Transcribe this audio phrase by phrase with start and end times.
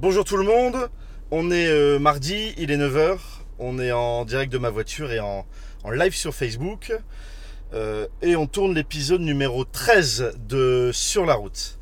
[0.00, 0.88] Bonjour tout le monde,
[1.30, 3.18] on est euh, mardi, il est 9h,
[3.58, 5.44] on est en direct de ma voiture et en,
[5.92, 6.90] live sur Facebook.
[7.74, 11.78] Euh, et on tourne l'épisode numéro 13 de Sur la route.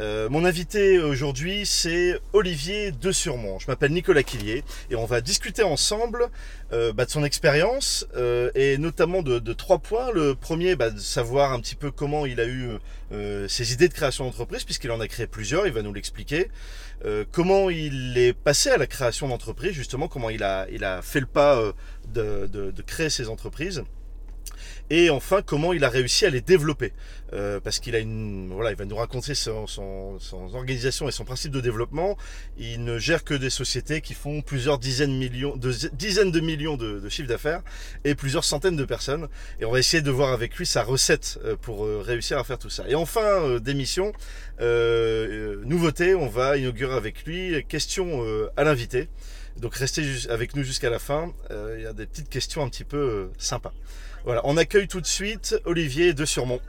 [0.00, 3.58] Euh, mon invité aujourd'hui, c'est Olivier de Surmont.
[3.58, 6.28] Je m'appelle Nicolas Quillier et on va discuter ensemble
[6.70, 8.06] bah, de son expérience
[8.54, 10.10] et notamment de, trois points.
[10.12, 12.78] Le premier, bah, de savoir un petit peu comment il a eu
[13.48, 16.48] ses idées de création d'entreprise, puisqu'il en a créé plusieurs, il va nous l'expliquer.
[17.04, 21.00] Euh, comment il est passé à la création d'entreprise, justement, comment il a, il a
[21.02, 21.72] fait le pas euh,
[22.12, 23.84] de, de, de créer ses entreprises
[24.90, 26.92] et enfin comment il a réussi à les développer.
[27.34, 31.12] Euh, parce qu'il a une voilà il va nous raconter son, son, son, organisation et
[31.12, 32.16] son principe de développement.
[32.58, 36.78] Il ne gère que des sociétés qui font plusieurs dizaines millions de dizaines de millions
[36.78, 37.60] de, chiffres d'affaires
[38.04, 39.28] et plusieurs centaines de personnes.
[39.60, 42.44] Et on va essayer de voir avec lui sa recette euh, pour euh, réussir à
[42.44, 42.88] faire tout ça.
[42.88, 44.12] Et enfin euh, d'émission
[44.60, 47.62] euh, nouveauté on va inaugurer avec lui.
[47.68, 48.24] Question
[48.56, 49.08] à l'invité.
[49.58, 51.32] Donc restez avec nous jusqu'à la fin.
[51.50, 53.74] Il y a des petites questions un petit peu sympas
[54.28, 56.60] voilà, on accueille tout de suite Olivier de Surmont.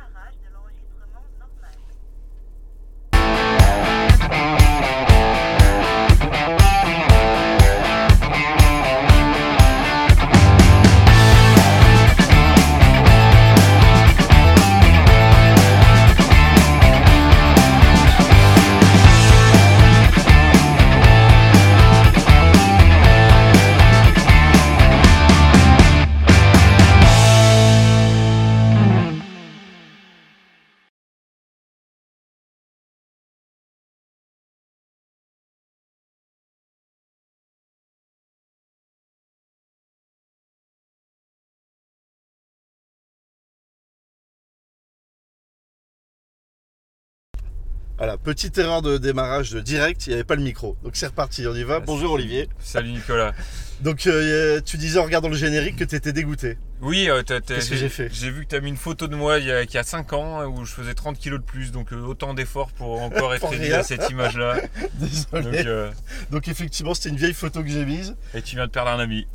[47.99, 50.77] Voilà, petite erreur de démarrage de direct, il n'y avait pas le micro.
[50.83, 51.81] Donc c'est reparti, on y va.
[51.81, 52.47] Bonjour Olivier.
[52.57, 53.33] Salut Nicolas.
[53.81, 56.57] Donc euh, tu disais en regardant le générique que tu étais dégoûté.
[56.79, 59.17] Oui, euh, qu'est-ce que j'ai fait J'ai vu que tu as mis une photo de
[59.17, 61.45] moi il y, a, il y a 5 ans où je faisais 30 kilos de
[61.45, 64.61] plus, donc euh, autant d'efforts pour encore être à cette image-là.
[64.93, 65.57] Désolé.
[65.57, 65.91] Donc, euh...
[66.31, 68.15] donc, effectivement, c'était une vieille photo que j'ai mise.
[68.33, 69.27] Et tu viens de perdre un ami.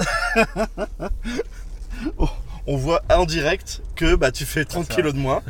[2.16, 2.30] oh,
[2.66, 5.42] on voit en direct que bah, tu fais 30 kilos de moins.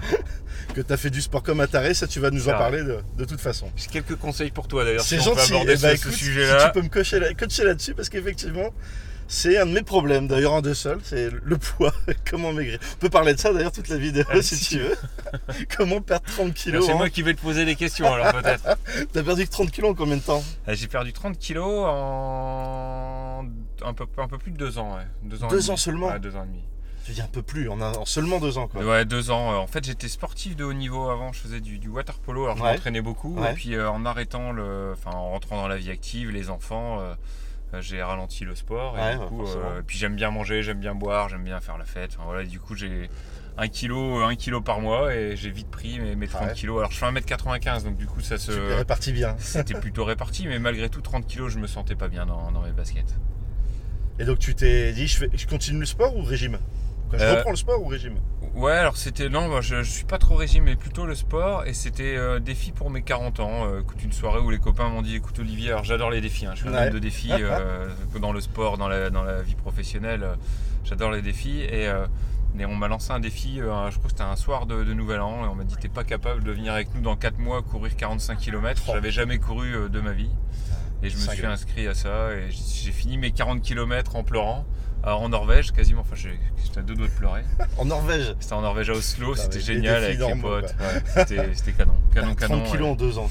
[0.74, 2.82] Que tu as fait du sport comme un taré, ça tu vas nous en parler
[2.82, 3.70] de, de, toute façon.
[3.76, 5.04] J'ai quelques conseils pour toi d'ailleurs.
[5.04, 5.40] C'est si gentil.
[5.54, 6.60] On peut aborder eh ce, écoute, sujet-là.
[6.60, 8.70] Si tu peux me coacher, là, coacher là-dessus parce qu'effectivement,
[9.28, 10.26] c'est un de mes problèmes.
[10.28, 11.92] D'ailleurs, un de seuls, c'est le poids.
[12.30, 12.78] Comment maigrir.
[12.94, 14.76] On peut parler de ça d'ailleurs toute la vidéo Ah, si, si.
[14.76, 14.96] tu veux.
[15.76, 18.76] Comment perdre 30 kilos C'est en- moi qui vais te poser des questions alors peut-être.
[19.12, 20.42] T'as perdu que 30 kilos en combien de temps?
[20.68, 23.46] Euh, J'ai perdu 30 kilos en
[23.84, 24.96] un peu, un peu plus de 2 ans.
[24.96, 25.06] Ouais.
[25.22, 26.16] Deux ans, Deux ans seulement?
[26.18, 26.64] Deux ans et demi.
[27.06, 28.82] Je dis un peu plus, en, un- en seulement deux ans quoi.
[28.82, 29.52] Ouais, deux ans.
[29.52, 31.32] Euh, En fait, j'étais sportif de haut niveau avant.
[31.32, 32.44] Je faisais du, du water polo.
[32.44, 32.72] Alors, je Ouais.
[32.72, 33.34] m'entraînais beaucoup.
[33.38, 33.50] Ouais.
[33.52, 37.00] Et puis, euh, en arrêtant le, enfin, en rentrant dans la vie active, les enfants,
[37.00, 37.14] euh,
[37.80, 38.96] j'ai ralenti le sport.
[38.96, 41.76] Et Ouais, du coup, euh, puis j'aime bien manger, j'aime bien boire, j'aime bien faire
[41.76, 42.12] la fête.
[42.14, 42.44] Enfin, voilà.
[42.44, 43.10] du coup, j'ai
[43.58, 46.52] un kilo, un kilo par mois et j'ai vite pris mes, mes 30 Ouais.
[46.54, 46.78] kilos.
[46.78, 49.36] Alors, je fais 1m95, donc du coup, ça se, réparti bien.
[49.38, 50.46] c'était plutôt réparti.
[50.48, 53.14] Mais malgré tout, 30 kilos, je me sentais pas bien dans, dans mes baskets.
[54.18, 56.58] Et donc tu t'es dit, je, fais, je continue le sport ou régime?
[57.12, 58.16] Je Euh, reprends le sport ou régime
[58.54, 61.64] Ouais, alors c'était non, moi, je, je suis pas trop régime, mais plutôt le sport.
[61.66, 63.66] Et c'était euh, défi pour mes 40 ans.
[63.66, 66.46] Euh, écoute, une soirée où les copains m'ont dit, écoute Olivier, alors j'adore les défis.
[66.46, 66.86] hein, je suis un Ouais.
[66.86, 67.88] homme de défis euh,
[68.20, 70.22] dans le sport, dans la, dans la vie professionnelle.
[70.22, 70.34] euh,
[70.84, 71.90] j'adore les défis et,
[72.58, 73.60] et on m'a lancé un défi.
[73.60, 75.64] euh, un- je crois que c'était un soir de, de Nouvel An et on m'a
[75.64, 78.82] dit, t'es pas capable de venir avec nous dans 4 mois courir 45 km.
[78.86, 80.30] J'avais jamais couru euh, de ma vie.
[81.02, 84.64] Et je me suis inscrit à ça et j'ai fini mes 40 km en pleurant.
[85.06, 87.42] Alors, en Norvège, quasiment, enfin j'étais à deux doigts de pleurer.
[87.76, 90.74] En Norvège C'était en Norvège à Oslo, Putain, c'était génial avec les potes.
[90.80, 92.62] Ouais, c'était canon, canon, 30 canon.
[92.70, 93.30] kilos en deux ans.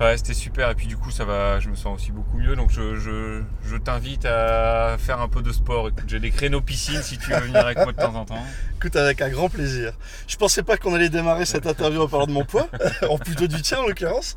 [0.00, 0.68] Ouais, c'était super.
[0.68, 2.56] Et puis du coup, ça va, je me sens aussi beaucoup mieux.
[2.56, 5.88] Donc je, je, je t'invite à faire un peu de sport.
[6.06, 8.44] J'ai des créneaux piscine si tu veux venir avec moi de temps en temps.
[8.76, 9.94] Écoute, avec un grand plaisir.
[10.28, 12.68] Je pensais pas qu'on allait démarrer cette interview en parlant de mon poids,
[13.08, 14.36] en plutôt du tien en l'occurrence.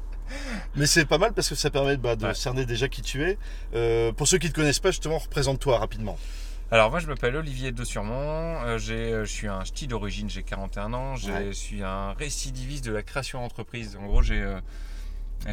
[0.77, 2.33] Mais c'est pas mal parce que ça permet bah, de Ouais.
[2.33, 3.37] cerner déjà qui tu es.
[3.75, 6.17] Euh, pour ceux qui ne te connaissent pas, justement, représente-toi rapidement.
[6.69, 8.61] Alors moi, je m'appelle Olivier de Surmont.
[8.63, 10.29] Euh, j'ai, euh, je suis un ch'ti d'origine.
[10.29, 11.15] J'ai 41 ans.
[11.15, 11.53] Je Ouais.
[11.53, 13.95] suis un récidiviste de la création d'entreprise.
[13.97, 14.59] En gros, j'ai euh,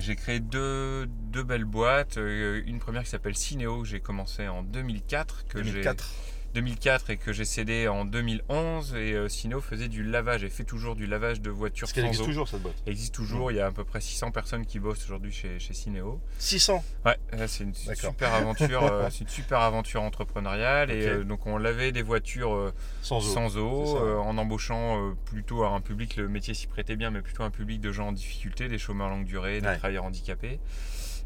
[0.01, 2.19] j'ai créé deux, deux belles boîtes.
[2.19, 5.47] Euh, Une première qui s'appelle Cinéo, que j'ai commencé en 2004.
[5.47, 6.11] Que j'ai- 2004.
[6.55, 10.65] 2004 et que j'ai cédé en 2011 et euh, Sino faisait du lavage et fait
[10.65, 12.27] toujours du lavage de voitures Parce qu'elle existe eau.
[12.27, 12.77] toujours cette boîte.
[12.87, 15.59] Elle existe toujours, il y a à peu près 600 personnes qui bossent aujourd'hui chez,
[15.59, 16.21] chez Cinéo.
[16.39, 16.83] 600.
[17.05, 21.47] Ouais, là, c'est une super aventure, euh, c'est une super aventure entrepreneuriale et euh, donc
[21.47, 22.73] on lavait des voitures euh,
[23.03, 23.21] Sans eau.
[23.35, 27.21] sans eau euh, en embauchant euh, plutôt un public, le métier s'y prêtait bien, mais
[27.21, 29.77] plutôt un public de gens en difficulté, des chômeurs longue durée, des Ouais.
[29.77, 30.61] travailleurs handicapés.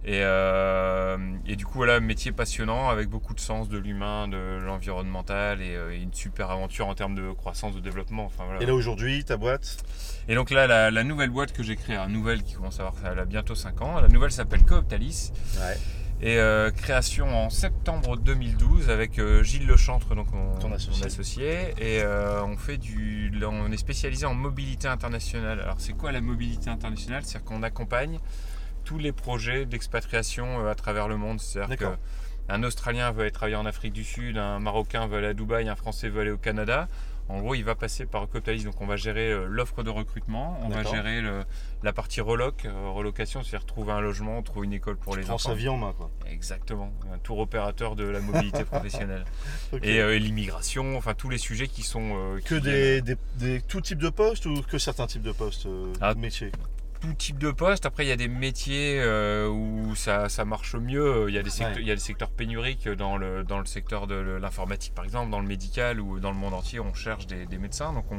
[0.05, 1.17] Et, euh,
[1.47, 5.75] et du coup, voilà, métier passionnant avec beaucoup de sens de l'humain, de l'environnemental et,
[5.75, 8.25] euh, et une super aventure en termes de croissance, de développement.
[8.25, 8.63] Enfin, voilà.
[8.63, 9.85] Et là aujourd'hui, ta boîte?
[10.29, 12.87] Et donc là, la, la nouvelle boîte que j'ai créée, la nouvelle qui commence à
[12.87, 15.33] avoir elle a bientôt 5 ans, la nouvelle s'appelle Cooptalis.
[15.59, 15.77] Ouais.
[16.21, 21.01] Et euh, création en septembre 2012 avec euh, Gilles Lechantre, donc mon, Ton associé.
[21.03, 21.51] mon associé.
[21.79, 25.61] Et euh, on fait du, on est spécialisé en mobilité internationale.
[25.61, 27.23] Alors c'est quoi la mobilité internationale?
[27.25, 28.19] C'est-à-dire qu'on accompagne
[28.89, 31.41] tous les projets d'expatriation euh, à travers le monde.
[31.41, 31.77] C'est-à-dire
[32.49, 35.69] qu'un Australien veut aller travailler en Afrique du Sud, un Marocain veut aller à Dubaï,
[35.69, 36.89] un Français veut aller au Canada.
[37.29, 40.59] En gros, il va passer par Coptalis, donc on va gérer euh, l'offre de recrutement,
[40.63, 41.45] on va gérer le-
[41.83, 45.35] la partie reloc, euh, relocation, c'est-à-dire trouver un logement, trouver une école pour les Prends
[45.35, 45.51] enfants.
[45.51, 46.11] sa vie en main, quoi.
[46.27, 49.27] Exactement, un tour opérateur de la mobilité professionnelle.
[49.83, 52.15] Et, euh, et l'immigration, enfin tous les sujets qui sont...
[52.17, 55.33] euh, que qui des, des, des- tout type de postes ou que certains types de
[55.33, 56.15] postes, euh, Ah.
[56.15, 56.51] métiers?
[57.01, 57.87] Tout type de poste.
[57.87, 61.27] Après, il y a des métiers euh, où ça, ça marche mieux.
[61.29, 61.83] Il y, a des secteurs, Ouais.
[61.83, 65.31] il y a des secteurs pénuriques dans le, dans le secteur de l'informatique, par exemple,
[65.31, 67.93] dans le médical ou dans le monde entier, on cherche des, des médecins.
[67.93, 68.19] Donc, on,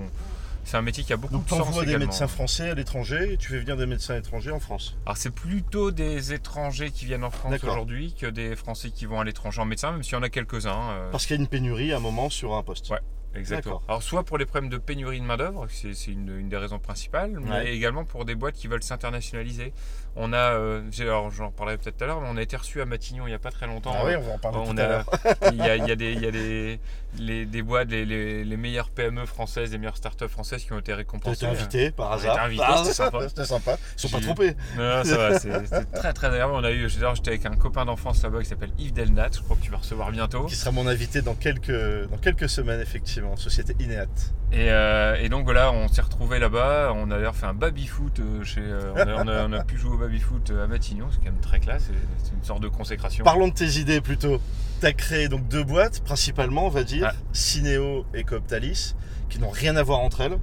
[0.65, 2.05] c'est un métier qui a beaucoup Donc de tu sens envoies des également.
[2.07, 4.95] médecins français à l'étranger et tu fais venir des médecins étrangers en France.
[5.05, 9.19] Alors, c'est plutôt des étrangers qui viennent en France aujourd'hui que des Français qui vont
[9.19, 10.91] à l'étranger en médecin, même s'il y en a quelques-uns.
[10.91, 12.89] euh, Parce qu'il y a une pénurie à un moment sur un poste.
[12.91, 12.99] Ouais.
[13.35, 13.81] Exactement.
[13.87, 17.37] Alors soit pour les problèmes de pénurie de main-d'œuvre, c'est une, une des raisons principales,
[17.41, 17.73] mais Ouais.
[17.73, 19.73] également pour des boîtes qui veulent s'internationaliser.
[20.15, 22.81] On a, euh, alors j'en parlerai peut-être tout à l'heure, mais on a été reçu
[22.81, 23.93] à Matignon il n'y a pas très longtemps.
[23.95, 25.05] Ah oui, on va en parler on tout à a, l'heure.
[25.53, 26.79] il y a, il y a des, il y a des,
[27.19, 30.79] les, des boîtes, les, les, les meilleures PME françaises, les meilleures startups françaises qui ont
[30.79, 31.45] été récompensées.
[31.45, 32.43] été invité par On a été hasard.
[32.45, 33.19] invité, Ah, c'était sympa.
[33.29, 33.77] C'était sympa.
[33.95, 34.55] Ils sont pas trompés.
[34.75, 36.53] Non, non, ça va, c'est- c'était très très agréable.
[36.55, 39.55] On a eu, j'étais avec un copain d'enfance là-bas qui s'appelle Yves Delnat, je crois
[39.55, 40.45] que tu vas recevoir bientôt.
[40.45, 41.69] Qui sera mon invité dans quelques,
[42.09, 43.18] dans quelques semaines, effectivement.
[43.37, 44.33] Société Ineat.
[44.51, 46.91] Et, euh, et donc voilà, on s'est retrouvé là-bas.
[46.95, 48.61] On a d'ailleurs fait un baby-foot euh, chez.
[48.61, 51.17] euh, on, a, on a- on a pu jouer au baby-foot euh, à Matignon, c'est
[51.19, 51.89] quand même très classe.
[52.23, 53.23] C'est une sorte de consécration.
[53.23, 54.39] Parlons de tes idées plutôt.
[54.81, 57.13] Tu as créé donc deux boîtes, principalement, on va dire, Ouais.
[57.33, 58.95] Cinéo et Cooptalis,
[59.29, 60.37] qui n'ont rien à voir entre elles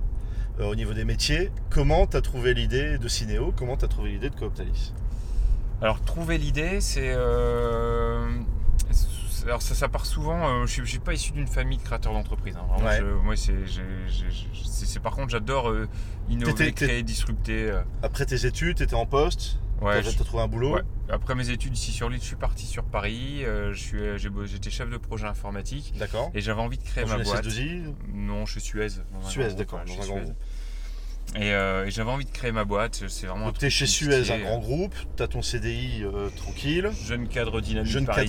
[0.60, 1.50] euh, au niveau des métiers.
[1.70, 4.92] Comment tu as trouvé l'idée de Cinéo Comment tu as trouvé l'idée de Cooptalis
[5.82, 7.12] Alors trouver l'idée, c'est.
[9.46, 10.62] Alors ça, ça part souvent.
[10.62, 12.56] euh, je ne suis pas issu d'une famille de créateurs d'entreprise.
[12.56, 12.82] hein.
[12.84, 13.00] Ouais.
[13.22, 15.88] moi, c'est, par contre, j'adore euh,
[16.28, 17.70] innover, créer, disrupter.
[17.70, 17.82] euh.
[18.02, 20.76] Après tes études, tu étais en poste, Ouais, tu as trouvé un boulot.
[20.76, 20.82] Ouais.
[21.10, 23.44] Après mes études ici sur l'île, je suis parti sur Paris.
[23.74, 26.30] j'étais chef de projet informatique D'accord.
[26.34, 27.44] et j'avais envie de créer Dans ma boîte.
[27.46, 28.88] SS2I Non, je suis Suez.
[29.12, 30.36] dans un Suez, d'accord, dans un grand groupe.
[31.34, 33.02] Et, euh, et j'avais envie de créer ma boîte.
[33.08, 35.42] C'est vraiment un Donc truc tu es chez Suez, un grand groupe, tu as ton
[35.42, 38.20] CDI euh, tranquille, Jeune cadre dynamique jeune cadre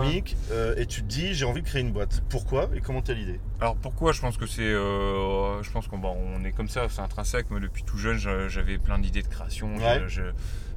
[0.00, 2.22] dynamique, euh, et tu te dis j'ai envie de créer une boîte.
[2.28, 3.38] Pourquoi et comment t'as l'idée?
[3.60, 4.12] Alors pourquoi?
[4.12, 7.50] Je pense que c'est, euh, je pense qu'on on est comme ça, c'est intrinsèque.
[7.50, 9.76] Moi, depuis tout jeune, je- j'avais plein d'idées de création.
[9.76, 10.02] Ouais.
[10.08, 10.22] Je,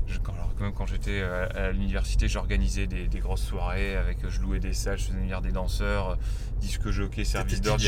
[0.10, 4.18] je- quand, alors, même quand j'étais à, à l'université, j'organisais des, des grosses soirées avec,
[4.28, 6.18] je louais des salles, je faisais venir des danseurs,
[6.60, 7.84] disque jockey, service d'ordre.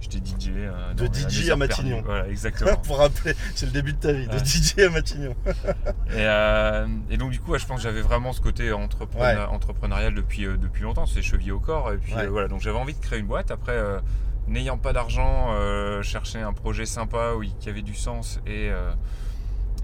[0.00, 0.50] J'étais DJ.
[0.56, 1.56] euh, De DJ à.
[1.56, 2.02] Matignon.
[2.04, 2.76] Voilà, exactement.
[2.76, 4.38] Pour rappeler, c'est le début de ta vie, de.
[4.38, 5.34] DJ à Matignon.
[5.46, 9.54] Et, euh, et donc du coup, je pense que j'avais vraiment ce côté entrepreneur- Ouais.
[9.54, 11.90] entrepreneurial depuis, euh, depuis longtemps, c'est chevillé au corps.
[11.92, 12.26] Et puis Ouais.
[12.26, 13.50] euh, voilà, donc j'avais envie de créer une boîte.
[13.50, 13.98] Après, euh,
[14.46, 18.68] n'ayant pas d'argent, euh, chercher un projet sympa où, il- qui avait du sens et,
[18.70, 18.92] euh,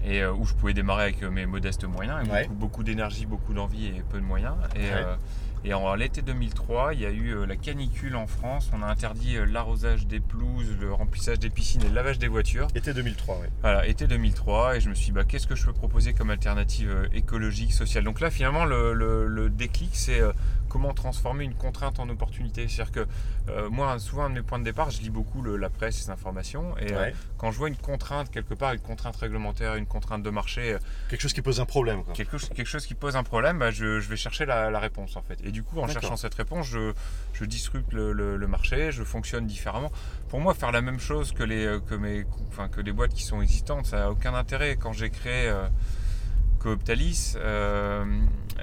[0.05, 2.41] et euh, où je pouvais démarrer avec euh, mes modestes moyens, et Ouais.
[2.43, 4.55] beaucoup, beaucoup d'énergie, beaucoup d'envie et peu de moyens.
[4.75, 4.89] Et, Ouais.
[4.93, 5.15] euh,
[5.63, 8.71] et en l'été 2003, il y a eu la canicule en France.
[8.73, 12.67] On a interdit l'arrosage des pelouses, le remplissage des piscines et le lavage des voitures.
[12.73, 13.47] Été 2003, oui.
[13.61, 16.31] Voilà, été 2003, et je me suis dit, bah, qu'est-ce que je peux proposer comme
[16.31, 18.03] alternative écologique, sociale?
[18.05, 20.21] Donc là, finalement, le, le- le déclic, c'est
[20.71, 22.67] comment transformer une contrainte en opportunité.
[22.69, 23.07] C'est-à-dire que
[23.49, 26.05] euh, moi, souvent, un de mes points de départ, je lis beaucoup le- la presse,
[26.05, 29.85] les informations, et euh, quand je vois une contrainte quelque part, une contrainte réglementaire, une
[29.85, 32.03] contrainte de marché, euh, Quelque chose qui pose un problème.
[32.03, 32.13] Quoi.
[32.13, 34.79] quelque, chose- quelque chose qui pose un problème, bah, je, je vais chercher la, la
[34.79, 35.39] réponse en fait.
[35.43, 36.93] Et du coup, en cherchant cette réponse, je,
[37.33, 39.91] je disrupte le, le- le marché, je fonctionne différemment.
[40.29, 43.23] Pour moi, faire la même chose que, les, que, mes, enfin, que des boîtes qui
[43.23, 44.77] sont existantes, ça n'a aucun intérêt.
[44.77, 45.67] Quand j'ai créé euh,
[46.61, 48.05] Cooptalis, euh,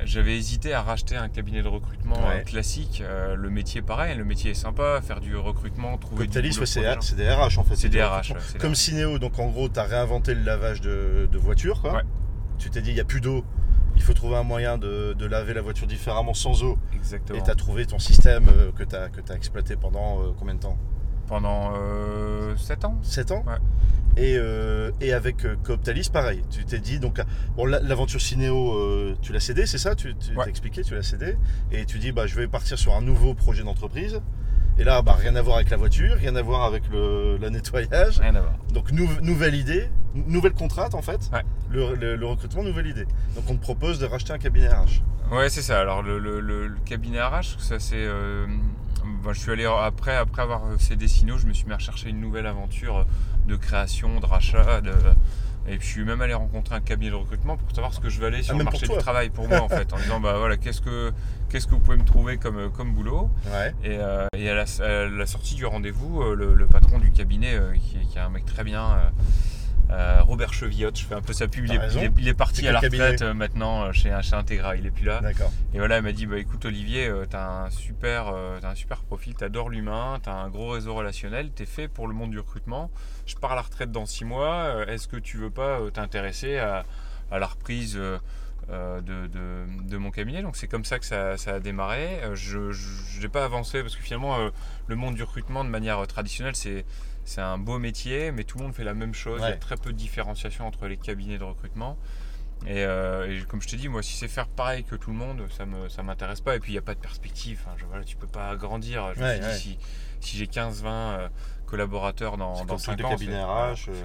[0.05, 2.41] j'avais hésité à racheter un cabinet de recrutement Ouais.
[2.41, 3.03] euh, classique.
[3.05, 6.69] Euh, le métier, pareil, le métier est sympa, faire du recrutement, trouver du Cooptalis, pour
[6.69, 6.81] c'est
[7.17, 7.75] des RH en fait.
[7.75, 8.77] C'est des du RH, ouais, Comme RH.
[8.77, 11.81] Cinéo, donc en gros, tu as réinventé le lavage de, de voiture.
[11.83, 12.03] Quoi.
[12.59, 13.45] Tu t'es dit il n'y a plus d'eau,
[13.97, 16.79] il faut trouver un moyen de, de laver la voiture différemment sans eau.
[16.95, 17.37] Exactement.
[17.37, 20.79] Et tu as trouvé ton système que tu as, exploité pendant combien de temps?
[21.29, 21.73] Pendant
[22.57, 23.55] 7 ans 7 ans Ouais.
[24.17, 26.43] et, euh, et avec euh, Cooptalis, pareil.
[26.51, 27.21] Tu t'es dit, donc,
[27.57, 29.95] bon, la- l'aventure Cinéo, euh, tu l'as cédé, c'est ça?
[29.95, 30.45] Tu tu Ouais.
[30.45, 31.37] t'as expliqué, tu l'as cédé.
[31.71, 34.21] Et tu dis, bah, je vais partir sur un nouveau projet d'entreprise.
[34.79, 37.49] Et là, bah, rien à voir avec la voiture, rien à voir avec le, le
[37.51, 38.21] nettoyage.
[38.21, 38.55] Rien à voir.
[38.73, 41.29] Donc nou- nouvelle idée, nouvelle contrainte en fait.
[41.33, 41.43] Ouais.
[41.69, 43.07] Le, le- le recrutement, nouvelle idée.
[43.35, 45.03] Donc on te propose de racheter un cabinet RH.
[45.33, 45.81] Ouais, c'est ça.
[45.81, 46.19] Alors le,
[46.85, 47.97] cabinet RH, ça c'est.
[47.97, 48.47] euh,
[49.25, 52.11] ben, je suis allé après, après avoir cédé Sino, je me suis mis à rechercher
[52.11, 53.07] une nouvelle aventure
[53.47, 54.81] de création, de rachat.
[54.81, 54.93] de-
[55.71, 58.09] et puis je suis même allé rencontrer un cabinet de recrutement pour savoir ce que
[58.09, 59.99] je valais sur Ah, le même pour marché du travail pour moi en fait, en
[59.99, 61.13] disant bah voilà qu'est-ce que
[61.51, 63.29] qu'est-ce que vous pouvez me trouver comme comme boulot?
[63.53, 63.75] Ouais.
[63.85, 67.11] Et, euh, et à, la, à la sortie du rendez-vous, euh, le, le patron du
[67.11, 69.09] cabinet, euh, qui, est- qui est un mec très bien, euh,
[69.91, 72.35] euh, Robert Chevillotte, je fais un peu sa pub, il est, il est- il est
[72.35, 75.21] parti à la retraite euh, maintenant euh, chez, chez Integra, il est plus là.
[75.75, 78.99] Et voilà, elle m'a dit bah écoute Olivier, euh, t'as un super, t'as un super
[79.03, 82.91] profil, t'adores l'humain, t'as un gros réseau relationnel, t'es fait pour le monde du recrutement.
[83.27, 84.85] Je pars à la retraite dans six mois.
[84.89, 86.85] Est-ce que tu veux pas t'intéresser à,
[87.31, 88.21] à la reprise de,
[88.69, 90.43] de- de mon cabinet?
[90.43, 92.21] Donc c'est comme ça que ça, ça a démarré.
[92.35, 92.59] Je
[93.23, 94.37] n'ai pas avancé parce que finalement
[94.87, 96.85] le monde du recrutement de manière traditionnelle c'est
[97.29, 99.41] c'est un beau métier, mais tout le monde fait la même chose.
[99.45, 101.97] Il y a très peu de différenciation entre les cabinets de recrutement.
[102.67, 105.17] Et, euh, et comme je te dis, moi, si c'est faire pareil que tout le
[105.17, 106.57] monde, ça me ça m'intéresse pas.
[106.57, 107.61] Et puis il n'y a pas de perspective.
[107.77, 109.13] Je, voilà, tu peux pas grandir.
[109.15, 109.53] Je me Ouais, suis ouais.
[109.53, 109.79] dit, si,
[110.31, 111.29] si j'ai 15-20 euh,
[111.67, 114.03] collaborateurs dans, dans comme tous 5 les ans, cabinets c'est- RH, euh,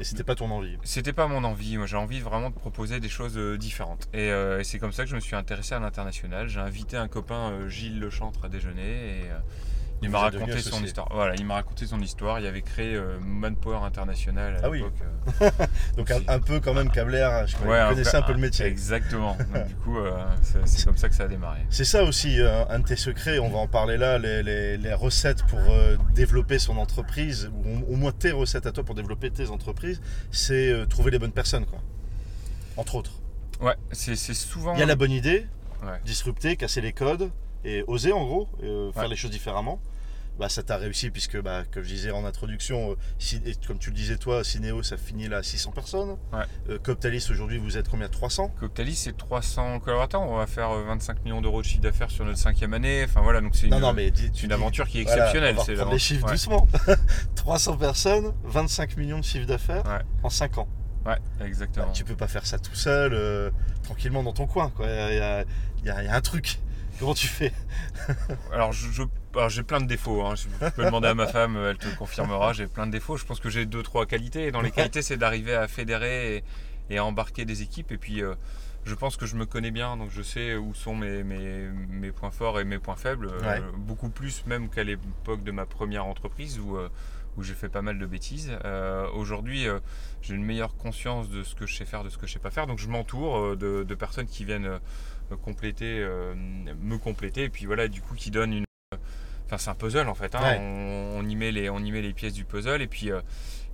[0.00, 0.76] Et c'était pas ton envie.
[0.82, 1.76] c'était pas mon envie.
[1.76, 4.08] Moi, j'ai envie vraiment de proposer des choses différentes.
[4.12, 6.48] Et, euh, et c'est comme ça que je me suis intéressé à l'international.
[6.48, 9.20] J'ai invité un copain, Gilles Lechantre, à déjeuner.
[9.20, 9.24] Et
[10.02, 11.08] il m'a raconté son histoire.
[11.12, 12.38] Voilà, il m'a raconté son histoire.
[12.38, 14.78] Il avait créé euh, Manpower International à Ah oui.
[14.78, 14.92] l'époque.
[15.42, 15.50] euh,
[15.96, 17.56] Donc un, un peu quand même RH.
[17.56, 17.66] quoi.
[17.70, 18.66] Ouais, Vous connaissez un peu le métier.
[18.66, 19.36] Exactement.
[19.54, 20.12] Donc, du coup, euh,
[20.66, 21.60] c'est comme ça que ça a démarré.
[21.70, 24.76] C'est ça aussi euh, un de tes secrets, on va en parler là, les, les-
[24.76, 25.60] les recettes pour
[26.14, 30.72] développer son entreprise, ou au- moins tes recettes à toi pour développer tes entreprises, c'est
[30.90, 31.78] trouver les bonnes personnes, quoi.
[32.76, 33.12] Entre autres.
[33.60, 34.74] Ouais, c'est c'est souvent.
[34.74, 35.46] Il y a la bonne idée,
[35.82, 36.00] Ouais.
[36.04, 37.30] disrupter, casser les codes,
[37.64, 39.08] et oser en gros, euh, faire Ouais.
[39.08, 39.80] les choses différemment.
[40.36, 43.78] Bah, ça t'a réussi puisque, bah, comme je disais en introduction, euh, si- et comme
[43.78, 46.16] tu le disais toi, Cinéo, ça finit là à 600 personnes.
[46.32, 46.42] Ouais.
[46.70, 48.08] Euh, Coptalis, aujourd'hui, vous êtes combien?
[48.08, 50.22] 300 Coctalis, c'est 300 collaborateurs.
[50.22, 53.04] On va faire euh, 25 millions d'euros de chiffre d'affaires sur notre cinquième année.
[53.04, 55.04] Enfin voilà, donc c'est une, non, mais dis- c'est tu une dis- aventure qui est
[55.04, 55.56] Voilà, exceptionnelle.
[55.56, 56.32] on va les chiffres ouais.
[56.32, 56.66] doucement.
[57.36, 60.02] 300 personnes, 25 millions de chiffre d'affaires Ouais.
[60.24, 60.68] en 5 ans.
[61.06, 61.86] Ouais, exactement.
[61.86, 63.50] Bah, tu peux pas faire ça tout seul, euh,
[63.84, 64.72] tranquillement dans ton coin.
[64.80, 65.44] y y
[65.84, 66.58] il y a un truc.
[67.00, 67.52] Comment tu fais
[68.52, 70.22] Alors, je, je- j'ai plein de défauts.
[70.24, 70.34] hein.
[70.36, 72.52] Je peux demander à ma femme, elle te le confirmera.
[72.52, 73.16] J'ai plein de défauts.
[73.16, 74.46] Je pense que j'ai deux, trois qualités.
[74.46, 76.44] Et dans les qualités, c'est d'arriver à fédérer et,
[76.90, 77.90] et à embarquer des équipes.
[77.92, 78.34] Et puis, euh,
[78.84, 82.12] je pense que je me connais bien, donc je sais où sont mes, mes, mes
[82.12, 83.28] points forts et mes points faibles.
[83.28, 83.40] euh,
[83.76, 86.88] beaucoup plus même qu'à l'époque de ma première entreprise où, euh,
[87.36, 88.50] où j'ai fait pas mal de bêtises.
[88.64, 89.78] Euh, Aujourd'hui, euh,
[90.22, 92.38] j'ai une meilleure conscience de ce que je sais faire, de ce que je sais
[92.38, 92.66] pas faire.
[92.66, 94.78] Donc, je m'entoure euh, de, de personnes qui viennent
[95.30, 96.06] me compléter,
[96.82, 97.44] me compléter.
[97.44, 98.64] Et puis voilà, du coup, qui donnent une
[99.46, 100.34] Enfin, c'est un puzzle en fait.
[100.34, 100.40] hein.
[100.42, 100.58] Ouais.
[100.58, 103.20] On, on y met les, on y met les pièces du puzzle et puis, euh,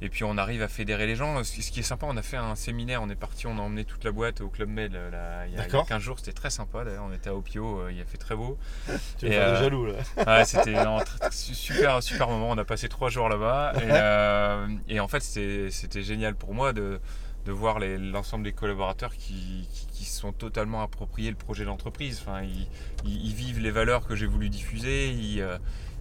[0.03, 1.43] et puis on arrive à fédérer les gens.
[1.45, 3.03] Ce, qui est sympa, on a fait un séminaire.
[3.03, 5.17] On est parti, on a emmené toute la boîte au Club Med là, il, y
[5.17, 5.87] a, il y a D'accord.
[5.87, 6.19] 15 jours.
[6.19, 7.05] C'était très sympa d'ailleurs.
[7.09, 8.59] On était à Opio, euh, il a fait très beau.
[9.19, 9.95] Tu faire euh, jaloux là.
[10.27, 10.99] Ouais, c'était un
[11.31, 12.51] super, super moment.
[12.51, 13.73] On a passé trois jours là-bas.
[13.77, 16.99] Et, euh, et en fait, c'était génial pour moi de,
[17.45, 22.23] de voir l'ensemble des collaborateurs qui, qui, sont totalement appropriés le projet d'entreprise.
[22.23, 22.67] Enfin, ils,
[23.05, 25.09] ils- ils vivent les valeurs que j'ai voulu diffuser.
[25.11, 25.43] Ils,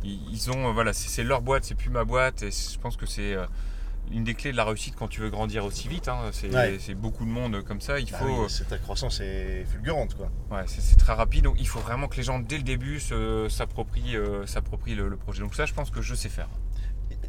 [0.03, 2.43] ils, ils ont, euh, voilà, c'est leur boîte, c'est plus ma boîte.
[2.43, 3.45] Et je pense que c'est euh,
[4.11, 6.07] une des clés de la réussite quand tu veux grandir aussi vite.
[6.07, 6.19] hein.
[6.31, 6.77] C'est Ouais.
[6.95, 7.99] beaucoup de monde comme ça.
[7.99, 10.29] Il Ah faut, oui, c'est- ta croissance est fulgurante quoi.
[10.51, 12.99] Ouais, c'est très rapide, donc il faut vraiment que les gens dès le début
[13.49, 15.41] s'approprient euh, s'approprient le, le projet.
[15.41, 16.49] Donc ça, je pense que je sais faire.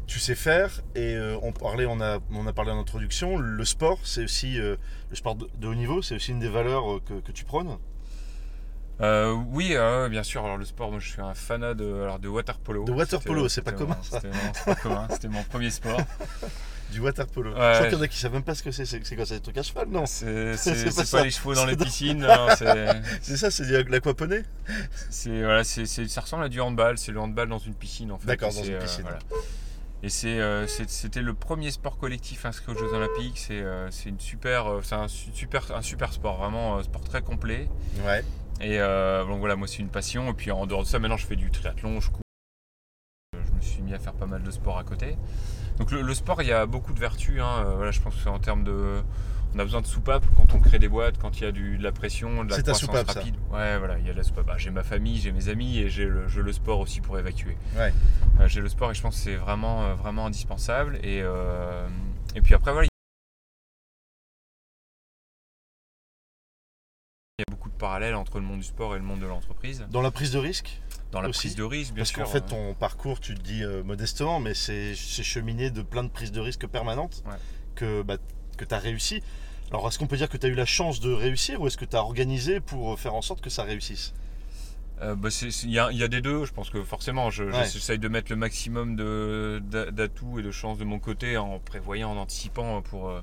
[0.07, 3.37] Tu sais faire et euh, on parlait, on a, on a parlé en introduction.
[3.37, 4.75] Le sport, c'est aussi euh,
[5.09, 7.77] le sport de, haut niveau, c'est aussi une des valeurs euh, que, que tu prônes.
[9.01, 10.43] Euh, oui, euh, bien sûr.
[10.45, 12.83] Alors le sport, moi, je suis un fanat de, alors, de water polo.
[12.83, 14.19] De water polo, c'est pas commun, ça.
[15.11, 15.99] C'était mon premier sport.
[16.91, 17.51] Du water polo.
[17.51, 18.83] Ouais, je crois qu'il y en a qui savent même pas ce que c'est.
[18.83, 20.05] C'est quoi C'est des trucs à cheval Non.
[20.05, 20.25] C'est
[21.11, 22.27] pas les chevaux dans les piscines.
[23.21, 24.41] c'est- ça, c'est l'aquaponie
[25.09, 26.97] c'est voilà, c'est c'est- ça ressemble à du handball.
[26.97, 28.27] C'est le handball dans une piscine en fait.
[28.27, 29.03] D'accord, dans une euh, piscine.
[29.03, 29.19] voilà.
[30.03, 30.09] Et
[30.41, 33.37] euh, c'était le premier sport collectif inscrit aux Jeux Olympiques.
[33.39, 37.05] C'est, euh, une super, euh, c'est un su- super, un super sport, vraiment un sport
[37.05, 37.69] très complet.
[38.05, 38.21] Ouais.
[38.61, 40.29] Et euh, donc voilà, moi c'est une passion.
[40.29, 42.21] Et puis en dehors de ça, maintenant je fais du triathlon, je cours.
[43.33, 45.17] Je me suis mis à faire pas mal de sport à côté.
[45.77, 47.39] Donc le, le sport, il y a beaucoup de vertus.
[47.41, 47.63] hein.
[47.65, 49.01] Euh, Voilà, je pense que c'est en termes de.
[49.53, 51.77] On a besoin de soupape quand on crée des boîtes, quand il y a du,
[51.77, 53.19] de la pression, de la croissance soupape, ça.
[53.19, 53.35] rapide.
[53.51, 54.45] Ouais, voilà, il y a de la soupape.
[54.45, 57.57] Bah, j'ai ma famille, j'ai mes amis et j'ai le, le sport aussi pour évacuer.
[57.75, 57.91] Ouais.
[58.39, 60.99] Euh, j'ai le sport et je pense que c'est vraiment, euh, vraiment indispensable.
[61.03, 61.85] Et, euh,
[62.33, 62.87] et puis après, voilà,
[67.41, 69.25] il y a beaucoup de parallèles entre le monde du sport et le monde de
[69.25, 69.85] l'entreprise.
[69.91, 70.79] Dans la prise de risque
[71.11, 71.39] Dans la Aussi.
[71.39, 72.23] prise de risque, bien Parce sûr.
[72.23, 76.03] qu'en fait, euh, ton parcours, tu te dis euh, modestement, mais c'est cheminé de plein
[76.03, 77.33] de prises de risques permanentes Ouais.
[77.75, 78.15] que, bah,
[78.57, 79.21] que tu as réussi.
[79.71, 81.77] Alors, est-ce qu'on peut dire que tu as eu la chance de réussir ou est-ce
[81.77, 84.13] que tu as organisé pour faire en sorte que ça réussisse?
[85.01, 85.29] Euh, bah,
[85.63, 87.65] Il y, a- il y a des deux, je pense que forcément, je- Ouais.
[87.65, 92.17] j'essaye de mettre le maximum d'atouts et de chances de mon côté en prévoyant, en
[92.17, 93.21] anticipant pour euh,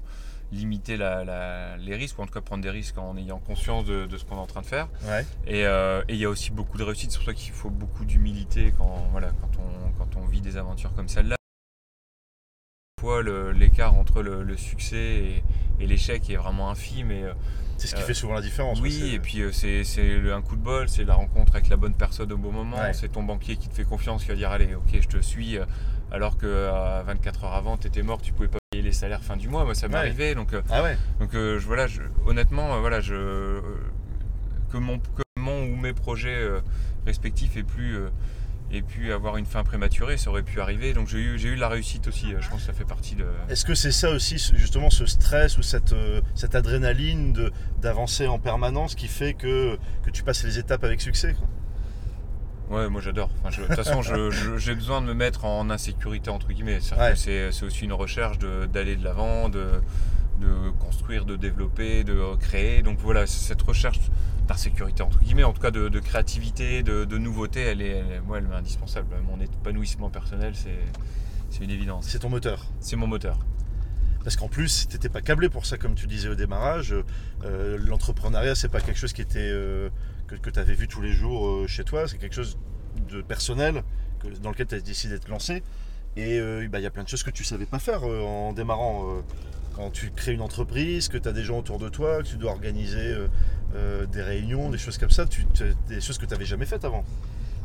[0.53, 3.85] limiter la- la- les risques, ou en tout cas prendre des risques en ayant conscience
[3.85, 4.89] de, de ce qu'on est en train de faire.
[5.05, 5.25] Ouais.
[5.47, 7.71] Et euh, et il y a aussi beaucoup de réussite, c'est pour ça qu'il faut
[7.71, 11.37] beaucoup d'humilité quand, voilà, quand, on, quand on vit des aventures comme celle-là.
[12.97, 15.43] Parfois, le- l'écart entre le, le succès et,
[15.81, 17.11] et l'échec est vraiment infime.
[17.13, 17.33] Et, euh,
[17.77, 18.81] C'est ce qui Euh, fait souvent la différence.
[18.81, 19.85] oui, et puis euh, c'est
[20.33, 22.93] un coup de bol, c'est la rencontre avec la bonne personne au bon moment, Ouais.
[22.93, 25.59] c'est ton banquier qui te fait confiance, qui va dire allez, ok, je te suis,
[26.11, 29.23] alors que à 24 heures avant, tu étais mort, tu pouvais pas payer les salaires
[29.25, 30.01] fin du mois, moi ça m'est Ouais.
[30.01, 30.97] arrivé, donc, euh, Ah ouais.
[31.21, 33.61] donc euh, je, voilà, je- honnêtement, euh, voilà, je,
[34.71, 36.49] que, mon, que mon ou mes projets
[37.07, 38.09] respectifs aient pu, euh,
[38.73, 41.57] aient pu avoir une fin prématurée, ça aurait pu arriver, donc j'ai eu, j'ai eu
[41.57, 43.25] de la réussite aussi, je pense que ça fait partie de...
[43.49, 45.95] Est-ce que c'est ça aussi, justement, ce stress ou cette,
[46.35, 51.35] cette adrénaline d'avancer en permanence qui fait que, que tu passes les étapes avec succès
[51.35, 51.49] quoi?
[52.71, 53.31] Ouais, moi j'adore.
[53.41, 56.49] Enfin, je- de toute façon, je- je- j'ai besoin de me mettre en insécurité, entre
[56.53, 56.81] guillemets.
[56.81, 57.13] C'est-à-dire Ouais.
[57.13, 59.65] que C'est c'est aussi une recherche de- d'aller de l'avant, de,
[60.41, 62.83] de construire, de développer, de créer.
[62.83, 63.99] Donc voilà, c'est cette recherche
[64.47, 68.13] d'insécurité, entre guillemets, en tout cas de, de créativité, de, de nouveauté, elle est, elle
[68.13, 69.09] est- moi, elle m'est indispensable.
[69.27, 70.79] Mon épanouissement personnel, c'est
[71.51, 72.05] c'est une évidence.
[72.07, 72.67] C'est ton moteur.
[72.81, 73.39] C'est mon moteur.
[74.23, 76.95] Parce qu'en plus, tu n'étais pas câblé pour ça, comme tu disais au démarrage.
[77.45, 79.89] Euh, L'entrepreneuriat, c'est pas quelque chose qui était, euh,
[80.37, 82.07] que, tu avais vu tous les jours euh, chez toi.
[82.07, 82.59] C'est quelque chose
[83.11, 83.83] de personnel
[84.21, 85.63] que- dans lequel tu as décidé de te lancer.
[86.17, 88.21] Et euh, bah, il y a plein de choses que tu savais pas faire euh,
[88.23, 89.23] en démarrant.
[89.75, 92.37] quand tu crées une entreprise, que tu as des gens autour de toi, que tu
[92.37, 93.15] dois organiser
[94.13, 95.25] des réunions, des choses comme ça,
[95.89, 97.05] des choses que tu n'avais jamais faites avant.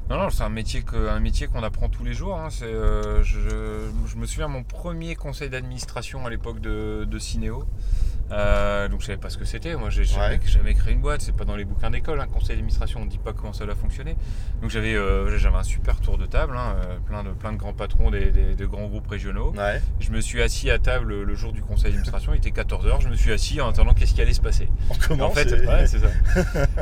[0.09, 2.37] Non, non, c'est un métier qu'on apprend tous les jours.
[2.37, 2.49] hein.
[2.51, 7.65] Je, me souviens mon premier conseil d'administration à l'époque de, de Cinéo.
[8.31, 9.75] Euh, donc je savais pas ce que c'était.
[9.75, 10.39] Moi, j'ai jamais, Ouais.
[10.45, 11.21] jamais créé une boîte.
[11.21, 12.19] C'est pas dans les bouquins d'école.
[12.19, 14.15] Un conseil d'administration, on ne dit pas comment ça doit fonctionner.
[14.61, 17.57] Donc j'avais, euh, j'avais un super tour de table, hein, euh, plein de, plein de
[17.57, 19.53] grands patrons des, des- de grands groupes régionaux.
[19.55, 19.81] Ouais.
[19.99, 22.33] Je me suis assis à table le jour du conseil d'administration.
[22.33, 23.01] Il était 14h.
[23.01, 24.67] Je me suis assis en attendant qu'est-ce qui allait se passer.
[25.09, 25.19] On.
[25.19, 26.07] En fait, ouais, c'est ça.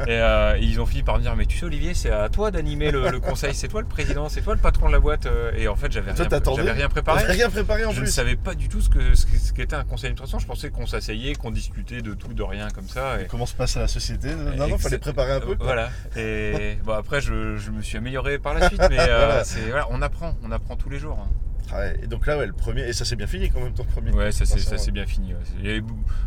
[0.08, 2.52] et euh, ils ont fini par me dire Mais tu sais, Olivier, c'est à toi
[2.52, 5.28] d'animer le, le conseil, c'est toi le président, c'est toi le patron de la boîte.
[5.58, 7.24] Et en fait, j'avais rien, rien préparé.
[7.26, 10.40] rien préparé en Je ne savais pas du tout que- ce qu'était un conseil d'administration.
[10.40, 13.22] Je pensais qu'on s'asseyait, qu'on discutait de tout, de rien comme ça.
[13.22, 14.34] Et, Comment se passe à la société?
[14.36, 15.56] Non, non, fallait préparer un peu.
[15.56, 15.66] quoi.
[15.66, 15.90] Voilà.
[16.16, 19.88] Et bon, après, je, je me suis amélioré par la suite, mais euh, Voilà.
[19.90, 21.20] on apprend, on apprend tous les jours.
[21.22, 21.30] hein.
[21.74, 23.74] Ah ouais, Et donc là, ouais, le premier, et ça s'est bien fini quand même
[23.74, 24.12] ton premier.
[24.12, 25.34] Ouais, ça c'est bien fini.
[25.34, 25.40] ouais.
[25.60, 25.84] Il y avait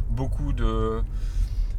[0.08, 1.02] beaucoup de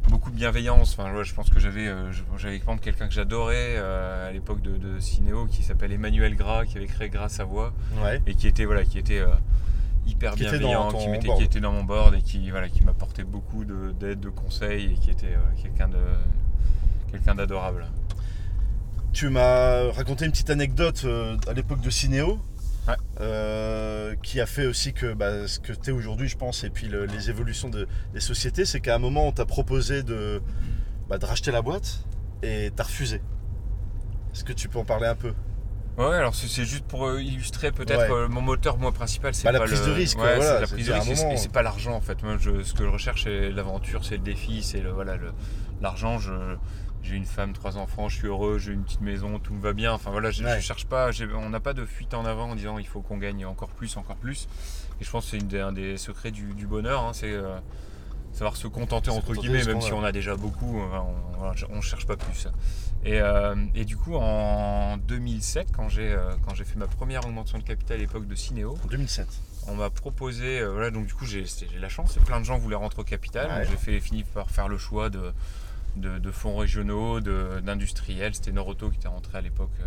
[0.08, 0.96] beaucoup de bienveillance.
[0.96, 4.62] Enfin, ouais, je pense que j'avais euh, j'avais exemple quelqu'un que j'adorais euh, à l'époque
[4.62, 7.72] de, de Cinéo qui s'appelle Emmanuel Gras, qui avait créé Gras Savoie
[8.04, 8.22] Ouais.
[8.28, 9.26] et qui était voilà, qui était euh,
[10.06, 10.88] hyper Qui était bienveillant,
[11.36, 14.92] qui, était dans mon board et qui voilà, qui m'apportait beaucoup de- d'aide, de, conseils
[14.92, 15.98] et qui était euh, quelqu'un de
[17.10, 17.86] quelqu'un d'adorable.
[19.12, 22.38] Tu m'as raconté une petite anecdote euh, à l'époque de Cinéo.
[22.88, 22.94] Ouais.
[23.20, 26.70] euh, qui a fait aussi que bah, ce que tu es aujourd'hui, je pense, et
[26.70, 30.40] puis le- les évolutions de- des sociétés, c'est qu'à un moment, on t'a proposé de,
[31.08, 32.04] bah, de racheter la boîte
[32.44, 33.20] et t'as refusé.
[34.32, 35.34] Est-ce que tu peux en parler un peu?
[35.98, 38.10] Ouais, alors c'est juste pour euh, illustrer peut-être Ouais.
[38.24, 40.60] euh, mon moteur moi principal, c'est Bah, la pas prise le- de risque, Ouais, voilà,
[40.60, 42.22] la prise de risque moment- c'est pas l'argent en fait.
[42.22, 45.32] Moi, je, ce que je recherche, c'est l'aventure, c'est le défi, c'est le voilà le
[45.80, 46.18] l'argent.
[46.18, 46.32] Je
[47.02, 49.72] j'ai une femme, trois enfants, je suis heureux, j'ai une petite maison, tout me va
[49.72, 49.92] bien.
[49.92, 52.56] Enfin voilà, je, je cherche pas, j'ai- on n'a pas de fuite en avant en
[52.56, 54.48] disant il faut qu'on gagne encore plus, encore plus.
[55.00, 57.56] Et je pense que c'est un des secrets du, du bonheur, hein, c'est euh,
[58.36, 61.80] savoir se contenter Se entre contenter guillemets, même si on a déjà beaucoup, on, on
[61.80, 62.46] cherche pas plus.
[63.04, 67.24] Et, euh, et du coup, en 2007, quand j'ai euh, quand j'ai fait ma première
[67.24, 69.26] augmentation de capital à l'époque de Cinéo, En 2007.
[69.68, 71.44] on m'a proposé, euh, voilà, donc du coup j'ai
[71.80, 73.60] la chance, plein de gens voulaient rentrer au capital, Ouais.
[73.62, 75.32] donc j'ai fait fini par faire le choix de,
[75.96, 79.84] de, de fonds régionaux, d'industriels, c'était Noroto qui était rentré à l'époque euh,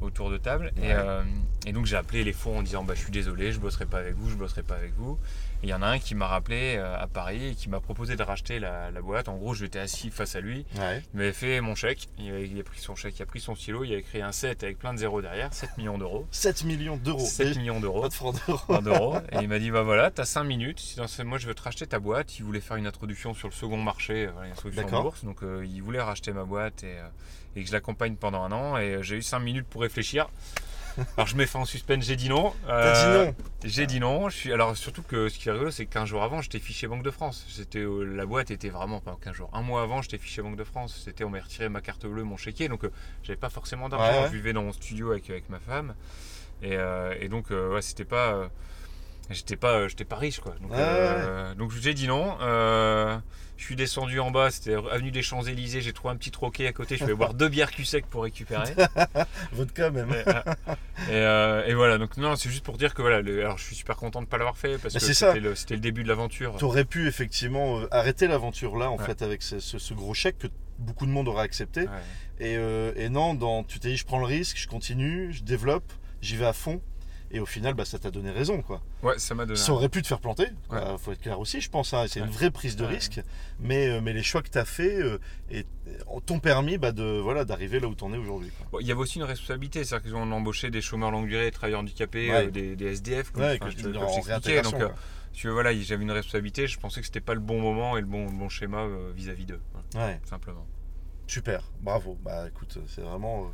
[0.00, 0.88] autour de table, Ouais.
[0.88, 1.22] et, euh,
[1.66, 3.98] et donc j'ai appelé les fonds en disant bah, je suis désolé, je bosserai pas
[3.98, 5.18] avec vous, je bosserai pas avec vous,
[5.62, 7.80] et il y en a un qui m'a rappelé euh, à Paris et qui m'a
[7.80, 11.02] proposé de racheter la, la boîte, en gros j'étais assis face à lui, Ouais.
[11.14, 13.40] il m'avait fait mon chèque, il, avait- il a pris son chèque, il a pris
[13.40, 16.26] son stylo, il a écrit un 7 avec plein de zéros derrière, 7 millions d'euros.
[16.30, 17.24] 7 millions d'euros.
[17.24, 18.02] 7 Et- millions d'euros.
[18.02, 19.16] Pas de francs d'euros.
[19.32, 20.96] Et il m'a dit bah voilà, t'as 5 minutes.
[21.24, 22.38] Moi, je veux te racheter ta boîte.
[22.38, 25.24] Il voulait faire une introduction sur le second marché, euh, voilà, une introduction en bourse.
[25.24, 26.96] Donc, euh, il voulait racheter ma boîte et,
[27.56, 28.76] et que je l'accompagne pendant un an.
[28.76, 30.28] Et j'ai eu 5 minutes pour réfléchir.
[31.16, 32.50] Alors je mets fin en suspense, j'ai dit non.
[32.50, 34.30] Dit Euh, non J'ai dit non.
[34.30, 34.52] Je suis...
[34.52, 37.02] Alors surtout que ce qui est rigolo, c'est que 15 jours avant, j'étais fiché Banque
[37.02, 37.44] de France.
[37.50, 39.50] C'était la boîte était vraiment pas 15 jours.
[39.52, 41.02] Un mois avant, j'étais fiché Banque de France.
[41.04, 42.90] C'était on m'a retiré ma carte bleue, mon chéquier, donc euh,
[43.22, 44.22] j'avais pas forcément d'argent.
[44.22, 44.28] Ouais.
[44.28, 45.94] Je vivais dans mon studio avec, avec ma femme,
[46.62, 48.48] et, euh, et donc ouais, c'était pas.
[49.30, 50.54] J'étais pas, euh, j'étais pas riche quoi.
[50.60, 52.36] Donc, Ouais, euh, donc j'ai dit non.
[52.40, 53.16] Euh,
[53.56, 55.80] je suis descendu en bas, c'était avenue des Champs Élysées.
[55.80, 56.96] J'ai trouvé un petit troquet à côté.
[56.96, 58.72] Je vais boire deux bières cul sec pour récupérer.
[59.52, 60.10] Vodka même.
[60.10, 60.32] Et, euh,
[61.08, 63.64] et, euh, et voilà, donc non, c'est juste pour dire que voilà, le- alors je
[63.64, 66.56] suis super content de ne pas l'avoir fait parce que c'était le, début de l'aventure.
[66.58, 69.04] T'aurais pu effectivement arrêter l'aventure là en Ouais.
[69.06, 71.82] fait avec ce, ce- ce gros chèque que beaucoup de monde aura accepté.
[71.82, 71.88] Ouais.
[72.38, 72.58] Et,
[73.04, 76.36] et non, dans, tu t'es dit je prends le risque, je continue, je développe, j'y
[76.36, 76.80] vais à fond.
[77.32, 78.62] Et au final, bah, ça t'a donné raison.
[78.62, 78.80] quoi.
[79.02, 79.58] Ouais, ça m'a donné.
[79.58, 80.78] Ça aurait pu te faire planter, Ouais.
[80.92, 81.92] il faut être clair aussi, je pense.
[81.92, 82.94] hein, C'est une vraie prise de Ouais.
[82.94, 83.20] risque.
[83.58, 85.18] Mais, euh, mais les choix que tu as faits euh,
[85.50, 88.50] et- euh, t'ont permis bah, de, voilà, d'arriver là où tu en es aujourd'hui.
[88.70, 91.46] Bon, il y avait aussi une responsabilité, c'est-à-dire qu'ils ont embauché des chômeurs longue durée,
[91.46, 94.30] des travailleurs handicapés, euh, des, des SDF, comme, que je comme je t'expliquais.
[94.30, 94.92] réintégration, Donc,
[95.32, 98.00] tu veux, voilà, j'avais une responsabilité, je pensais que c'était pas le bon moment et
[98.00, 99.60] le bon, le bon schéma vis-à-vis d'eux,
[99.90, 100.66] tout simplement.
[101.26, 102.16] super, bravo.
[102.22, 103.50] Bah écoute, c'est vraiment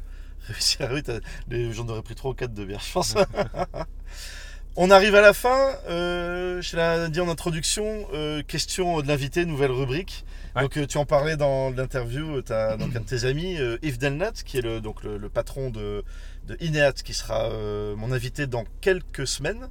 [0.50, 3.14] euh, réussi à t'as- les J'en aurais pris 3 ou 4 de bière, je pense.
[4.76, 5.74] On arrive à la fin.
[5.88, 10.24] Euh, je l'ai dit en introduction, euh, question de l'invité, nouvelle rubrique.
[10.57, 10.62] Ouais.
[10.62, 13.98] Donc euh, tu en parlais dans l'interview, tu as donc un de tes amis, Yves
[13.98, 16.05] Delnat, qui est le, donc le, le patron de,
[16.46, 17.50] de Ineat, qui sera
[17.96, 19.68] mon invité dans quelques semaines.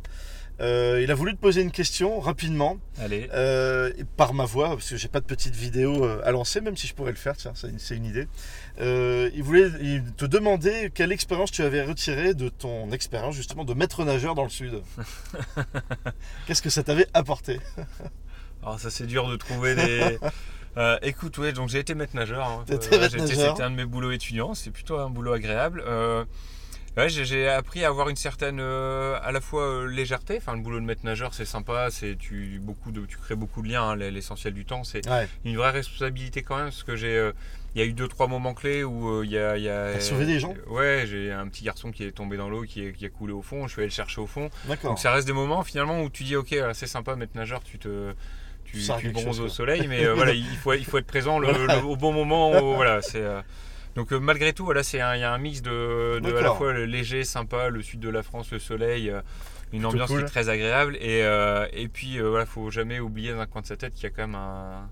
[0.62, 4.90] Euh, il a voulu te poser une question rapidement, Allez, euh, par ma voix, parce
[4.90, 7.36] que j'ai pas de petite vidéo euh, à lancer, même si je pourrais le faire,
[7.36, 8.28] tiens, c'est une, idée.
[8.80, 13.66] Euh, il voulait il te demander quelle expérience tu avais retirée de ton expérience justement
[13.66, 14.82] de maître nageur dans le sud.
[16.46, 17.60] Qu'est-ce que ça t'avait apporté?
[18.62, 20.20] Alors ça c'est dur de trouver des...
[20.78, 22.48] Euh, écoute, ouais, donc j'ai été maître nageur.
[22.48, 22.64] hein.
[22.70, 23.28] Nageur.
[23.28, 25.84] C'était un de mes boulots étudiants, c'est plutôt un boulot agréable.
[25.86, 26.24] Euh,
[26.98, 30.38] ouais, j'ai, appris à avoir une certaine, euh, à la fois euh, légèreté.
[30.38, 33.62] Enfin, le boulot de maître nageur, c'est sympa, c'est tu beaucoup de, tu crées beaucoup
[33.62, 33.84] de liens.
[33.90, 37.32] hein, l'essentiel du temps, c'est Ouais, une vraie responsabilité quand même, parce que j'ai, euh,
[37.74, 40.00] il y a eu deux trois moments clés où il y a, il y a-
[40.02, 40.54] sauvé des gens?
[40.68, 43.66] Ouais, j'ai un petit garçon qui est tombé dans l'eau, qui, a coulé au fond.
[43.68, 44.50] Je suis allé le chercher au fond.
[44.84, 47.80] Donc ça reste des moments finalement où tu dis ok c'est sympa maître nageur tu
[47.80, 48.14] te
[48.66, 48.78] tu,
[49.12, 51.78] bronzes chose, au soleil mais voilà il faut il faut être présent le- Voilà.
[51.78, 53.24] le- au bon moment où- voilà c'est
[53.96, 56.42] donc euh, malgré tout voilà c'est un- il y a un mix de, de à
[56.42, 59.22] la fois le léger sympa le sud de la France le soleil euh,
[59.74, 60.20] une ambiance cool.
[60.20, 60.98] qui est très agréable.
[60.98, 63.94] Et, euh, et puis euh, voilà faut jamais oublier dans un coin de sa tête
[63.94, 64.90] qu'il y a quand même un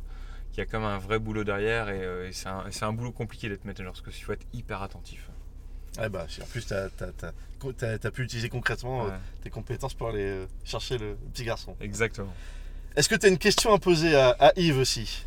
[0.51, 1.89] qu'il y a quand même un vrai boulot derrière.
[1.89, 4.31] Et, euh, et c'est un, c'est un boulot compliqué d'être maître nageur parce qu'il faut
[4.33, 5.29] être hyper attentif.
[5.99, 9.11] Ouais, bah, en plus, tu as, pu utiliser concrètement Ouais,
[9.43, 11.75] tes compétences pour aller chercher le petit garçon.
[11.81, 12.33] exactement.
[12.95, 15.25] Est-ce que tu as une question à poser à, à Yves aussi?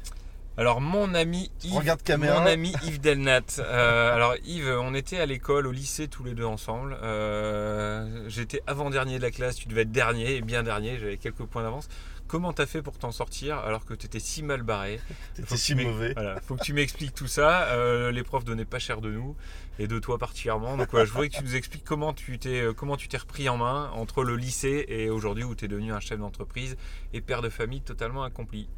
[0.58, 2.40] Alors mon ami Yves, Regarde caméra.
[2.40, 3.40] mon ami Yves Delnat.
[3.58, 6.96] Euh, alors Yves, on était à l'école, au lycée tous les deux ensemble.
[7.02, 10.98] Euh, J'étais avant dernier de la classe, tu devais être dernier et bien dernier.
[10.98, 11.88] J'avais quelques points d'avance.
[12.28, 15.00] Comment t'as fait pour t'en sortir alors que t'étais si mal barré
[15.34, 16.12] T'étais si mauvais.
[16.14, 17.64] Voilà, faut que tu m'expliques tout ça.
[17.68, 19.34] Euh, les profs donnaient pas cher de nous
[19.78, 20.76] et de toi particulièrement.
[20.76, 23.48] Donc voilà, je voudrais que tu nous expliques comment tu t'es comment tu t'es repris
[23.48, 26.76] en main entre le lycée et aujourd'hui où tu es devenu un chef d'entreprise
[27.14, 28.68] et père de famille totalement accompli.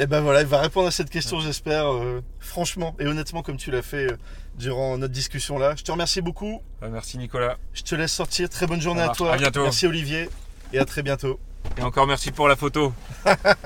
[0.00, 3.56] Et ben voilà, il va répondre à cette question, j'espère, euh, franchement et honnêtement, comme
[3.56, 4.16] tu l'as fait euh,
[4.56, 5.74] durant notre discussion là.
[5.76, 6.62] Je te remercie beaucoup.
[6.84, 7.56] Euh, merci Nicolas.
[7.74, 8.48] Je te laisse sortir.
[8.48, 9.32] Très bonne journée à toi.
[9.32, 9.64] À bientôt.
[9.64, 10.30] Merci Olivier.
[10.72, 11.40] Et à très bientôt.
[11.76, 12.92] Et encore merci pour la photo.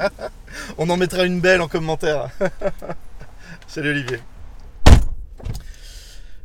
[0.79, 2.31] On en mettra une belle en commentaire.
[3.67, 4.19] Salut Olivier.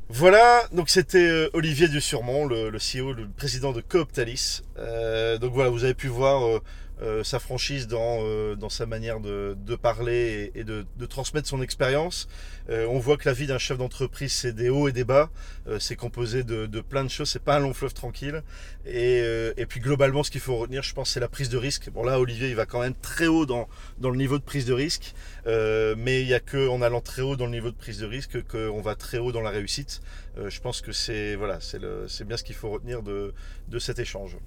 [0.09, 4.63] Voilà, donc c'était Olivier Dusurmont, le, le CEO, le président de Cooptalis.
[4.79, 6.61] Euh, donc voilà, vous avez pu voir
[7.01, 12.27] euh, sa franchise dans, euh, dans sa manière de, parler et, de, transmettre son expérience.
[12.69, 15.29] Euh, on voit que la vie d'un chef d'entreprise, c'est des hauts et des bas.
[15.67, 17.29] Euh, c'est composé de, de plein de choses.
[17.29, 18.41] C'est pas un long fleuve tranquille.
[18.85, 19.17] Et,
[19.57, 21.89] et puis globalement, ce qu'il faut retenir, je pense, c'est la prise de risque.
[21.89, 23.67] Bon là, Olivier, il va quand même très haut dans,
[23.99, 25.13] dans le niveau de prise de risque.
[25.45, 28.05] Mais il n'y a que en allant très haut dans le niveau de prise de
[28.05, 30.01] risque qu'on va très haut dans la réussite.
[30.37, 33.33] Je pense que c'est voilà, c'est bien ce qu'il faut retenir de,
[33.67, 34.37] de cet échange.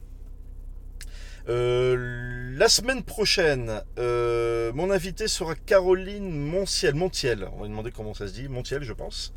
[1.48, 6.94] Euh, la semaine prochaine, euh, mon invité sera Caroline Montiel.
[6.94, 8.48] Montiel, on va lui demander comment ça se dit.
[8.48, 9.32] Montiel, je pense.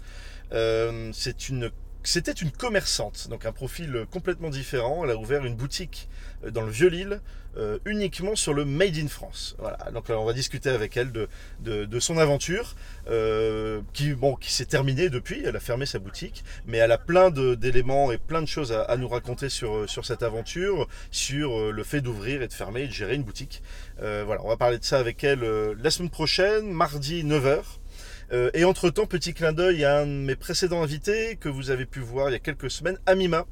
[0.51, 1.71] Euh, c'est une,
[2.03, 5.03] c'était une commerçante, donc un profil complètement différent.
[5.03, 6.09] Elle a ouvert une boutique
[6.43, 7.21] euh, dans le Vieux-Lille,
[7.55, 9.55] euh, uniquement sur le Made in France.
[9.59, 9.77] Voilà.
[9.93, 12.75] Donc on va discuter avec elle de, son aventure,
[13.09, 14.15] euh, qui,
[14.47, 15.43] s'est terminée depuis.
[15.45, 18.97] Elle a fermé sa boutique, mais elle a plein d'éléments et plein de choses à,
[18.97, 22.93] nous raconter sur, cette aventure, sur euh, le fait d'ouvrir et de fermer et de
[22.93, 23.61] gérer une boutique.
[24.01, 27.61] Euh, voilà, on va parler de ça avec elle euh, la semaine prochaine, mardi 9h.
[28.31, 31.85] Euh, et entre-temps, petit clin d'œil à un de mes précédents invités que vous avez
[31.85, 33.45] pu voir il y a quelques semaines, Amima.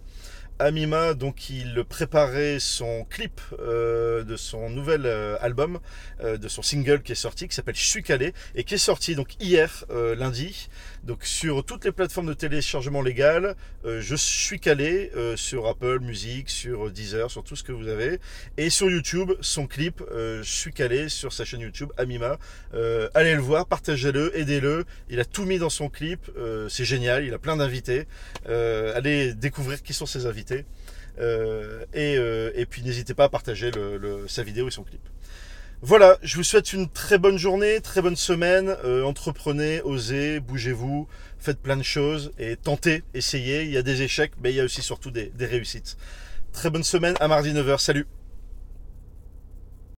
[0.62, 5.80] Amima, donc il préparait son clip euh, de son nouvel euh, album,
[6.24, 9.36] euh, de son single qui est sorti, qui s'appelle calé, et qui est sorti donc
[9.40, 9.86] hier,
[10.18, 10.70] lundi,
[11.04, 16.92] donc sur toutes les plateformes de téléchargement légal, je suis calé sur Apple Music, sur
[16.92, 18.20] Deezer, sur tout ce que vous avez,
[18.58, 22.38] et sur YouTube, son clip, je suis calé sur sa chaîne YouTube Amima.
[23.14, 24.86] Allez le voir, partagez-le, aidez-le.
[25.10, 26.32] Il a tout mis dans son clip,
[26.70, 28.08] c'est génial, il a plein d'invités.
[28.48, 30.51] Allez découvrir qui sont ses invités.
[31.20, 34.84] Euh, et, euh, et puis n'hésitez pas à partager le- le- sa vidéo et son
[34.84, 35.02] clip.
[35.84, 38.76] Voilà, je vous souhaite une très bonne journée, très bonne semaine.
[38.86, 41.08] Euh, entreprenez, osez, bougez-vous,
[41.40, 43.64] faites plein de choses et tentez, essayez.
[43.64, 45.98] Il y a des échecs, mais il y a aussi surtout des, des réussites.
[46.54, 47.80] Très bonne semaine, à mardi 9h.
[47.80, 48.06] Salut